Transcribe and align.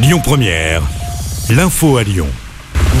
Lyon 0.00 0.20
Première, 0.22 0.82
l'info 1.50 1.96
à 1.96 2.04
Lyon. 2.04 2.28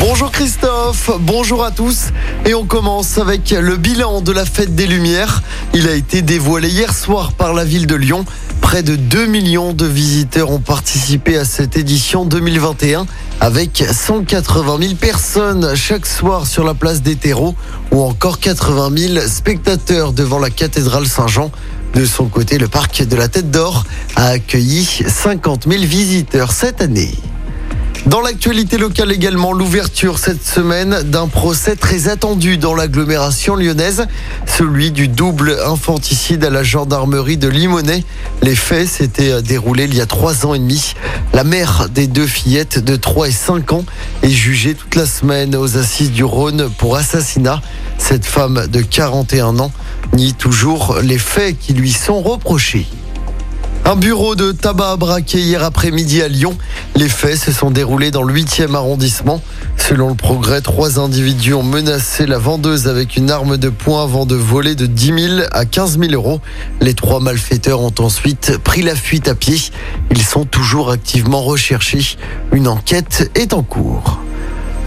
Bonjour 0.00 0.32
Christophe, 0.32 1.12
bonjour 1.20 1.62
à 1.62 1.70
tous. 1.70 2.08
Et 2.44 2.54
on 2.54 2.64
commence 2.64 3.18
avec 3.18 3.50
le 3.52 3.76
bilan 3.76 4.20
de 4.20 4.32
la 4.32 4.44
fête 4.44 4.74
des 4.74 4.88
Lumières. 4.88 5.44
Il 5.74 5.86
a 5.86 5.94
été 5.94 6.22
dévoilé 6.22 6.68
hier 6.68 6.92
soir 6.92 7.34
par 7.34 7.54
la 7.54 7.64
ville 7.64 7.86
de 7.86 7.94
Lyon. 7.94 8.24
Près 8.60 8.82
de 8.82 8.96
2 8.96 9.26
millions 9.26 9.74
de 9.74 9.86
visiteurs 9.86 10.50
ont 10.50 10.58
participé 10.58 11.38
à 11.38 11.44
cette 11.44 11.76
édition 11.76 12.24
2021 12.24 13.06
avec 13.40 13.84
180 13.88 14.78
000 14.80 14.94
personnes 14.96 15.76
chaque 15.76 16.04
soir 16.04 16.48
sur 16.48 16.64
la 16.64 16.74
place 16.74 17.00
des 17.00 17.14
terreaux 17.14 17.54
ou 17.92 18.02
encore 18.02 18.40
80 18.40 18.90
000 19.14 19.28
spectateurs 19.28 20.12
devant 20.12 20.40
la 20.40 20.50
cathédrale 20.50 21.06
Saint-Jean. 21.06 21.52
De 21.94 22.04
son 22.04 22.26
côté, 22.26 22.58
le 22.58 22.68
parc 22.68 23.02
de 23.02 23.16
la 23.16 23.28
Tête 23.28 23.50
d'Or 23.50 23.84
a 24.16 24.28
accueilli 24.28 24.84
50 24.84 25.66
000 25.68 25.82
visiteurs 25.84 26.52
cette 26.52 26.80
année. 26.80 27.14
Dans 28.06 28.20
l'actualité 28.20 28.78
locale 28.78 29.12
également, 29.12 29.52
l'ouverture 29.52 30.18
cette 30.18 30.46
semaine 30.46 31.02
d'un 31.02 31.26
procès 31.26 31.76
très 31.76 32.08
attendu 32.08 32.56
dans 32.56 32.74
l'agglomération 32.74 33.56
lyonnaise, 33.56 34.06
celui 34.46 34.92
du 34.92 35.08
double 35.08 35.58
infanticide 35.66 36.44
à 36.44 36.50
la 36.50 36.62
gendarmerie 36.62 37.36
de 37.36 37.48
Limonest. 37.48 38.06
Les 38.42 38.54
faits 38.54 38.88
s'étaient 38.88 39.42
déroulés 39.42 39.84
il 39.84 39.94
y 39.94 40.00
a 40.00 40.06
trois 40.06 40.46
ans 40.46 40.54
et 40.54 40.58
demi. 40.58 40.94
La 41.34 41.44
mère 41.44 41.88
des 41.90 42.06
deux 42.06 42.26
fillettes 42.26 42.78
de 42.78 42.96
3 42.96 43.28
et 43.28 43.32
5 43.32 43.72
ans 43.72 43.84
est 44.22 44.30
jugée 44.30 44.74
toute 44.74 44.94
la 44.94 45.04
semaine 45.04 45.54
aux 45.54 45.76
assises 45.76 46.12
du 46.12 46.24
Rhône 46.24 46.70
pour 46.78 46.96
assassinat. 46.96 47.60
Cette 47.98 48.24
femme 48.24 48.66
de 48.68 48.80
41 48.80 49.58
ans 49.58 49.72
nie 50.12 50.34
toujours 50.34 50.98
les 51.02 51.18
faits 51.18 51.58
qui 51.58 51.72
lui 51.72 51.92
sont 51.92 52.20
reprochés. 52.20 52.86
Un 53.84 53.96
bureau 53.96 54.34
de 54.34 54.52
tabac 54.52 54.96
braqué 54.96 55.38
hier 55.38 55.64
après-midi 55.64 56.20
à 56.20 56.28
Lyon. 56.28 56.58
Les 56.94 57.08
faits 57.08 57.38
se 57.38 57.52
sont 57.52 57.70
déroulés 57.70 58.10
dans 58.10 58.22
le 58.22 58.34
8e 58.34 58.74
arrondissement. 58.74 59.40
Selon 59.78 60.10
le 60.10 60.14
progrès, 60.14 60.60
trois 60.60 61.00
individus 61.00 61.54
ont 61.54 61.62
menacé 61.62 62.26
la 62.26 62.36
vendeuse 62.36 62.86
avec 62.86 63.16
une 63.16 63.30
arme 63.30 63.56
de 63.56 63.70
poing 63.70 64.02
avant 64.02 64.26
de 64.26 64.34
voler 64.34 64.74
de 64.74 64.84
10 64.84 65.06
000 65.36 65.40
à 65.52 65.64
15 65.64 65.98
000 66.00 66.12
euros. 66.12 66.42
Les 66.82 66.92
trois 66.92 67.20
malfaiteurs 67.20 67.80
ont 67.80 67.94
ensuite 67.98 68.58
pris 68.58 68.82
la 68.82 68.94
fuite 68.94 69.26
à 69.26 69.34
pied. 69.34 69.56
Ils 70.10 70.22
sont 70.22 70.44
toujours 70.44 70.90
activement 70.90 71.40
recherchés. 71.40 72.18
Une 72.52 72.68
enquête 72.68 73.30
est 73.34 73.54
en 73.54 73.62
cours. 73.62 74.20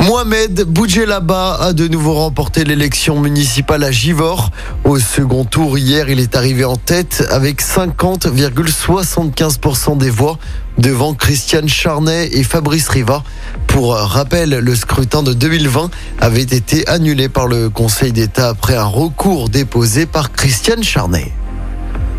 Mohamed 0.02 0.64
Boudjelaba 0.64 1.58
a 1.62 1.72
de 1.74 1.88
nouveau 1.88 2.16
remporté 2.16 2.64
l'élection 2.64 3.20
municipale 3.20 3.84
à 3.84 3.92
Givor. 3.92 4.50
Au 4.84 4.98
second 4.98 5.46
tour 5.46 5.78
hier, 5.78 6.10
il 6.10 6.20
est 6.20 6.36
arrivé 6.36 6.66
en 6.66 6.76
tête 6.76 7.24
avec 7.30 7.62
50,75% 7.62 10.00
des 10.00 10.10
voix 10.10 10.40
devant 10.80 11.14
Christiane 11.14 11.70
Charnet 11.70 12.32
et 12.34 12.42
Fabrice 12.42 12.90
Riva. 12.90 13.22
Pour 13.68 13.94
rappel, 13.94 14.50
le 14.50 14.76
scrutin 14.76 15.22
de 15.22 15.34
2020 15.34 15.92
avait 16.20 16.42
été 16.42 16.88
annulé 16.88 17.30
par 17.30 17.46
le 17.46 17.70
Conseil 17.70 18.12
d'État 18.12 18.50
après 18.50 18.76
un 18.76 18.86
recours 18.86 19.50
déposé 19.50 20.08
par 20.08 20.32
Christiane 20.32 20.84
Charnet. 20.84 21.32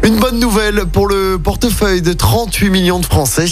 Une 0.04 0.18
bonne 0.18 0.40
nouvelle 0.40 0.86
pour 0.86 1.06
le 1.06 1.38
portefeuille 1.38 2.02
de 2.02 2.12
38 2.12 2.70
millions 2.70 2.98
de 2.98 3.06
Français. 3.06 3.46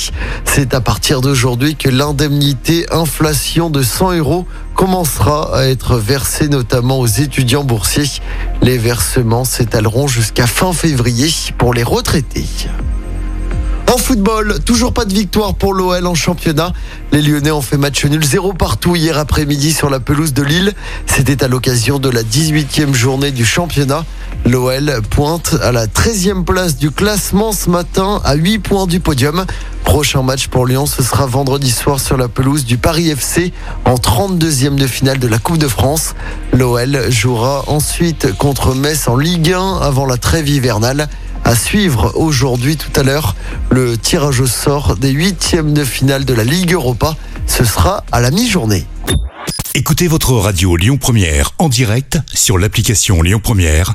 C'est 0.45 0.75
à 0.75 0.81
partir 0.81 1.21
d'aujourd'hui 1.21 1.77
que 1.77 1.89
l'indemnité 1.89 2.87
inflation 2.91 3.71
de 3.71 3.85
100 3.85 4.15
euros 4.15 4.47
commencera 4.75 5.57
à 5.57 5.67
être 5.67 5.97
versée 5.97 6.49
notamment 6.49 6.99
aux 6.99 7.07
étudiants 7.07 7.63
boursiers. 7.63 8.21
Les 8.63 8.79
versements 8.79 9.45
s'étaleront 9.45 10.09
jusqu'à 10.09 10.49
fin 10.49 10.73
février 10.73 11.33
pour 11.57 11.73
les 11.73 11.85
retraités. 11.85 12.47
En 13.93 13.97
football, 13.97 14.59
toujours 14.65 14.93
pas 14.93 15.05
de 15.05 15.13
victoire 15.13 15.55
pour 15.55 15.73
l'OL 15.73 16.07
en 16.07 16.15
championnat. 16.15 16.73
Les 17.13 17.23
Lyonnais 17.23 17.51
ont 17.51 17.61
fait 17.61 17.77
match 17.77 18.05
nul 18.05 18.25
0 18.25 18.55
partout 18.55 18.95
hier 18.95 19.19
après-midi 19.19 19.73
sur 19.73 19.89
la 19.89 20.01
pelouse 20.01 20.33
de 20.33 20.43
Lille. 20.43 20.75
C'était 21.07 21.45
à 21.45 21.49
l'occasion 21.49 21.99
de 22.01 22.09
la 22.09 22.23
18e 22.23 22.93
journée 22.93 23.33
du 23.33 23.45
championnat. 23.45 24.05
L'OL 24.47 25.01
pointe 25.11 25.57
à 25.63 25.71
la 25.71 25.87
13e 25.87 26.45
place 26.45 26.77
du 26.77 26.91
classement 26.91 27.53
ce 27.53 27.71
matin 27.71 28.21
à 28.25 28.35
8 28.35 28.59
points 28.59 28.87
du 28.87 28.99
podium. 29.01 29.45
Prochain 29.85 30.23
match 30.23 30.49
pour 30.49 30.67
Lyon, 30.67 30.87
ce 30.87 31.03
sera 31.03 31.27
vendredi 31.27 31.71
soir 31.71 32.01
sur 32.01 32.17
la 32.17 32.29
pelouse 32.29 32.65
du 32.65 32.79
Paris 32.79 33.11
FC 33.11 33.53
en 33.85 33.95
32e 33.95 34.77
de 34.77 34.87
finale 34.87 35.19
de 35.19 35.29
la 35.29 35.39
Coupe 35.39 35.59
de 35.59 35.69
France. 35.69 36.15
L'OL 36.53 37.11
jouera 37.11 37.65
ensuite 37.69 38.37
contre 38.37 38.75
Metz 38.75 39.09
en 39.09 39.17
Ligue 39.17 39.53
1 39.53 39.79
avant 39.83 40.07
la 40.07 40.17
trêve 40.17 40.49
hivernale. 40.49 41.09
À 41.45 41.55
suivre 41.55 42.13
aujourd'hui 42.17 42.77
tout 42.77 42.93
à 42.99 43.03
l'heure 43.03 43.35
le 43.71 43.97
tirage 43.97 44.41
au 44.41 44.47
sort 44.47 44.97
des 44.97 45.11
huitièmes 45.11 45.75
de 45.75 45.85
finale 45.85 46.25
de 46.25 46.35
la 46.35 46.45
Ligue 46.45 46.73
Europa. 46.73 47.17
Ce 47.47 47.65
sera 47.65 48.05
à 48.13 48.21
la 48.21 48.31
mi-journée. 48.31 48.87
Écoutez 49.75 50.09
votre 50.09 50.33
radio 50.33 50.77
Lyon 50.77 50.99
Première 50.99 51.53
en 51.59 51.69
direct 51.69 52.19
sur 52.35 52.59
l'application 52.59 53.23
Lyon 53.23 53.41
Première, 53.43 53.95